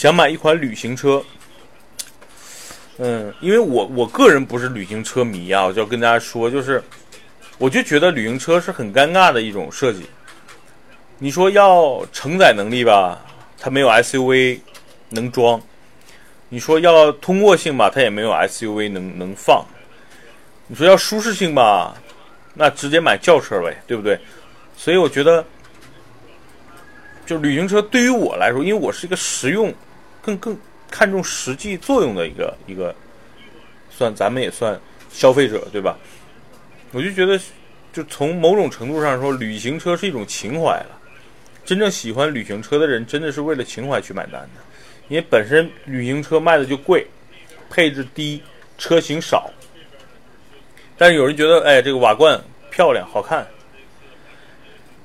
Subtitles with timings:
[0.00, 1.20] 想买一款旅行车。
[2.98, 6.80] 嗯，因为我我个人不是旅行车迷啊，我就要跟大家说，就是
[7.58, 10.08] 我就觉得旅行车是很尴尬的一种设计。
[11.18, 13.20] 你说要承载能力吧，
[13.58, 14.60] 它没有 SUV
[15.08, 15.60] 能装；
[16.48, 19.66] 你说要通过性吧，它也没有 SUV 能能放。
[20.68, 21.96] 你说要舒适性吧，
[22.54, 24.16] 那直接买轿车呗，对不对？
[24.76, 25.44] 所以我觉得，
[27.26, 29.74] 就旅行车对于我来说，因为我是一个实用，
[30.22, 30.58] 更更
[30.90, 32.94] 看重实际作用的一个一个，
[33.90, 34.78] 算咱们也算
[35.10, 35.96] 消费者对吧？
[36.92, 37.38] 我就觉得，
[37.92, 40.98] 就从某种程度上说，旅行车是一种情怀了。
[41.64, 44.60] 真正喜欢旅行车的人，真的是为了情怀去买单的，
[45.08, 47.06] 因为本身旅行车卖的就贵，
[47.68, 48.42] 配置低，
[48.78, 49.50] 车型少。
[50.96, 53.46] 但是有人觉得，哎，这个瓦罐漂亮好看。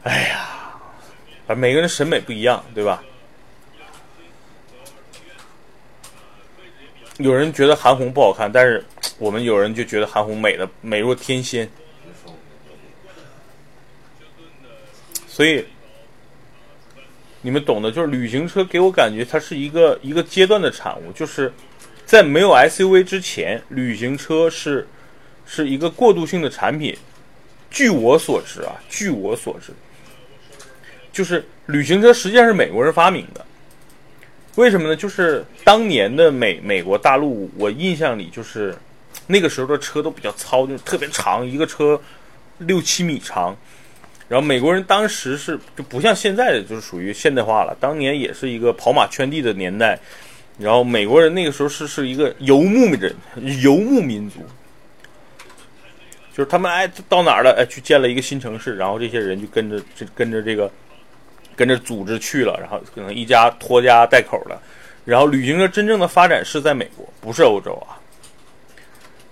[0.03, 0.47] 哎呀，
[1.47, 3.03] 啊，每个人审美不一样，对吧？
[7.17, 8.83] 有人觉得韩红不好看，但是
[9.19, 11.69] 我们有人就觉得韩红美的美若天仙。
[15.27, 15.65] 所以
[17.41, 21.51] 你们懂的，就是旅行车给我感觉它是一个一个阶段的产物，就是
[22.05, 24.87] 在没有 SUV 之前，旅行车是。
[25.45, 26.97] 是一个过渡性的产品。
[27.69, 29.73] 据我所知啊，据我所知，
[31.11, 33.42] 就是旅行车实际上是美国人发明的。
[34.55, 34.95] 为什么呢？
[34.95, 38.75] 就是当年的美美国大陆，我印象里就是
[39.27, 41.99] 那个时候的车都比较糙，就特别长，一个车
[42.59, 43.55] 六七米长。
[44.29, 47.75] 然后美国人当时是就不像现在的，就是属于现代化了。
[47.79, 49.99] 当年也是一个跑马圈地的年代。
[50.59, 53.15] 然后美国人那个时候是是一个游牧人，
[53.61, 54.39] 游牧民族。
[56.31, 60.71] 就是他们哎到哪儿了哎去建了一个新城市，然后这些人就跟着这跟着这个
[61.55, 64.59] 跟着组织去了，然后可能一家拖家带口的，
[65.05, 67.99] 然后旅行社真正的发展是在美国，不是欧洲啊。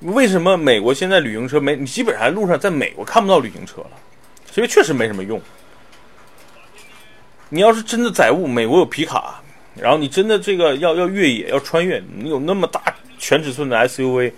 [0.01, 1.75] 为什么美国现在旅行车没？
[1.75, 3.91] 你基本上路上在美国看不到旅行车了，
[4.55, 5.41] 因为确实没什么用。
[7.49, 9.41] 你要是真的载物，美国有皮卡，
[9.75, 12.81] 然后你真的这个要要越野要穿越，你有那么大
[13.19, 14.31] 全尺寸的 SUV。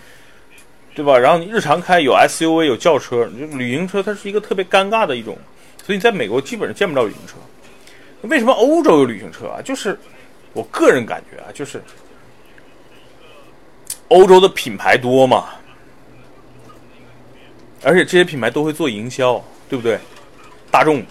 [0.96, 1.18] 对吧？
[1.18, 5.36] 然后你日常开有 SUV 有轿车，旅行车它是一个特别尴尬的一种，
[5.84, 7.34] 所以在美国基本上见不到旅行车。
[8.24, 9.62] 为什么欧洲有旅行车啊？
[9.62, 9.98] 就是
[10.54, 11.82] 我个人感觉啊，就是
[14.08, 15.50] 欧洲的品牌多嘛，
[17.84, 20.00] 而且这些品牌都会做营销，对不对？
[20.72, 21.06] 大众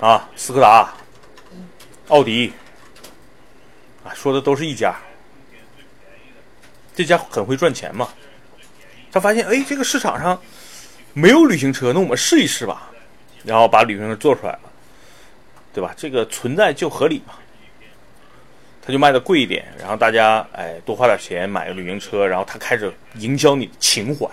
[0.00, 0.92] 啊，斯柯达、
[2.08, 2.52] 奥迪
[4.04, 4.96] 啊，说的都是一家，
[6.94, 8.08] 这家很会赚钱嘛。
[9.12, 10.36] 他发现，哎，这个市场上
[11.12, 12.90] 没有旅行车，那我们试一试吧。
[13.44, 14.60] 然后把旅行车做出来了，
[15.74, 15.92] 对吧？
[15.96, 17.34] 这个存在就合理嘛。
[18.86, 24.28] 他就卖的贵一点，然后大家哎多花点钱买个旅行车，然后他开始营销你的情怀，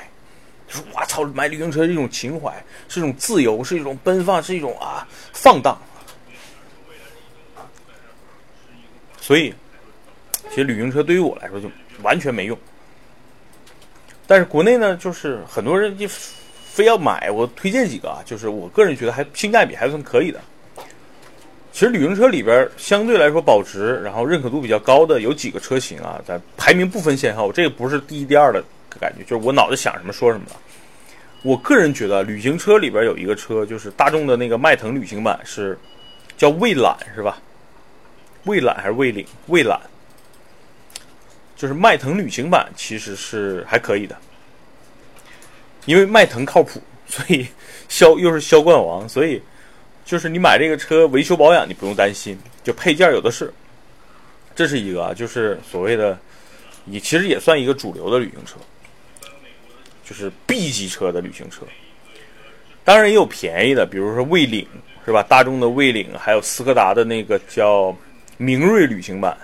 [0.67, 2.53] 说我操，买旅行车是一种情怀，
[2.89, 5.81] 是一种自由，是一种奔放，是一种啊放荡。
[9.21, 9.53] 所以，
[10.49, 11.71] 其实旅行车对于我来说就
[12.01, 12.57] 完全没用。
[14.27, 17.31] 但是国内呢，就是很多人就非要买。
[17.31, 20.41] 我推荐几个啊，就是我个人觉得还性价比还算可以的。
[21.71, 28.63] 其实旅行车里边相对来说保值，然后认可度比较高的有几个车型啊，咱排名不分先后，这个不是第一第二的
[28.99, 30.55] 感觉，就是我脑子想什么说什么了。
[31.43, 35.77] 我个人觉得旅行车里边有一个车，就是大众的那个迈腾旅行版，是
[36.37, 37.41] 叫蔚揽是吧？
[38.43, 39.25] 蔚揽还是蔚领？
[39.47, 39.79] 蔚揽。
[41.55, 44.17] 就是迈腾旅行版其实是还可以的，
[45.85, 47.45] 因为迈腾靠谱，所以
[47.87, 49.39] 销又是销冠王，所以
[50.11, 53.49] 就是你买这个车维修保养你不用担心，就配件有的是。
[54.53, 56.19] 这是一个啊，就是所谓的，
[56.83, 58.57] 你其实也算一个主流的旅行车，
[60.03, 61.61] 就是 B 级车的旅行车。
[62.83, 64.67] 当然也有便宜的，比如说蔚领
[65.05, 65.23] 是吧？
[65.23, 67.95] 大众的蔚领，还有斯柯达的那个叫
[68.35, 69.37] 明锐旅行版。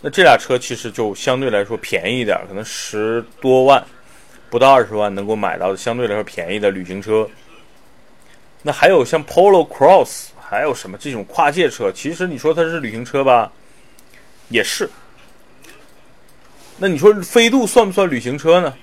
[0.00, 3.84] 那这俩车其实就相对来说便宜一点，可能十多万，
[4.48, 7.28] 不到二十万能够买到相对来说便宜的旅行车。
[8.66, 11.92] 那还有像 Polo Cross，还有什么这种跨界车？
[11.92, 13.52] 其实你说它是旅行车吧，
[14.48, 14.90] 也是。
[16.76, 18.74] 那你说飞度算不算旅行车呢？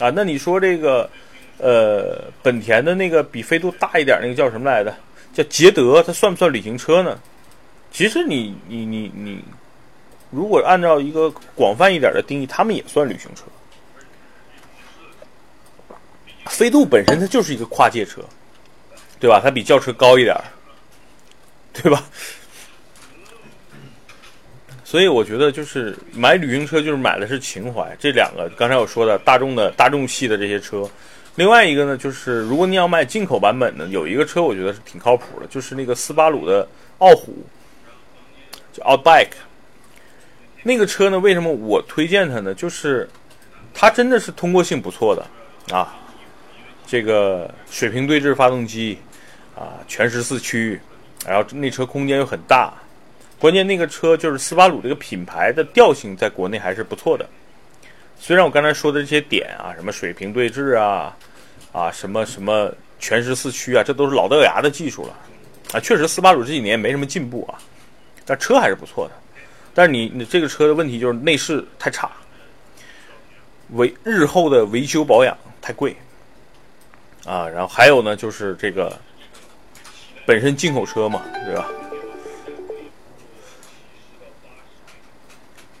[0.00, 1.10] 啊，那你说这个，
[1.58, 4.96] 呃，本田的那个比飞度大一点那个叫什么来着？
[5.34, 7.20] 叫捷德，它算不算旅行车呢？
[7.92, 9.44] 其实你你你你。
[10.30, 13.42] 如果按照一个广泛一点的定义，他们也算旅行车。
[16.46, 18.22] 飞度本身它就是一个跨界车，
[19.20, 19.40] 对吧？
[19.42, 20.36] 它比轿车高一点，
[21.72, 22.04] 对吧？
[24.84, 27.94] 所以我觉得就是买旅行车就是买的是情怀。
[27.98, 30.88] 这两个刚才我说的大众的大众系的这些车，
[31.34, 36.66] 另外一个呢就是如果你要买进口版本的，有一个车我觉得是挺靠谱的，就是那个斯巴鲁的
[36.98, 37.36] 傲虎，
[38.72, 39.28] 叫 Outback。
[40.62, 42.54] 那个车呢，为什么我推荐它呢？
[42.54, 43.08] 就是
[43.74, 45.94] 它真的是通过性不错的啊，
[46.86, 48.98] 这个水平对置发动机
[49.58, 50.80] 啊，全时四驱，
[51.26, 52.72] 然后那车空间又很大。
[53.40, 57.28] 关键那个车就是斯巴鲁这个品牌的调性，在国内还是不错的。
[58.20, 61.16] 虽然我刚才说的这些点啊，什么水平对置啊，
[61.72, 65.16] 啊什么什么全时四驱啊，这都是老掉牙的技术了
[65.72, 65.80] 啊。
[65.80, 67.58] 确实斯巴鲁这几年没什么进步啊，
[68.24, 69.14] 但车还是不错的。
[69.74, 72.10] 但是你你这个车的问题就是内饰太差，
[73.70, 75.96] 维日后的维修保养太贵
[77.24, 77.48] 啊。
[77.48, 78.98] 然后还有呢，就是这个
[80.28, 81.66] 本身进口车嘛，对吧？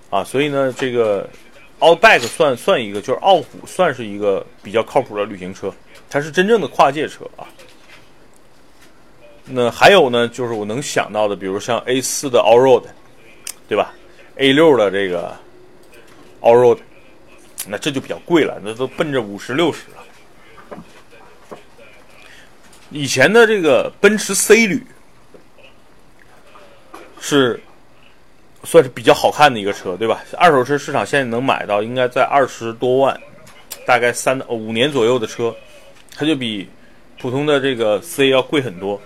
[0.08, 1.28] 啊，所以呢，这个
[1.80, 5.70] Outback 算算一个，就是傲虎算是一个比较靠谱的旅行车，
[6.08, 7.44] 它是真正的跨界车啊。
[9.44, 12.84] 那还有呢，就是我能想到的，比如像 A 四的 Allroad，
[13.68, 13.92] 对吧
[14.36, 15.36] ？A 六的这个
[16.40, 16.78] Allroad，
[17.66, 20.02] 那这就比较贵了，那都奔着五十六十了。
[22.90, 24.86] 以前的这个奔驰 C 旅
[27.20, 27.60] 是。
[28.64, 30.20] 算是比较好看的一个车，对吧？
[30.36, 33.18] 二手车市场现在能买到，应该在二十多万，
[33.86, 35.54] 大概三五年左右的车，
[36.16, 36.68] 它就比
[37.20, 39.00] 普通的这个 C 要贵很多。